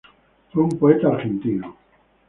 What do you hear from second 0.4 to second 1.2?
Fue un poeta